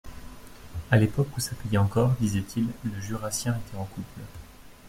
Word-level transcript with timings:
à 0.89 0.97
l’époque 0.97 1.27
où 1.37 1.39
ça 1.39 1.53
payait 1.53 1.77
encore 1.77 2.15
disait-il, 2.19 2.65
le 2.85 2.99
Jurassien 2.99 3.59
était 3.67 3.77
en 3.77 3.85
couple 3.85 4.21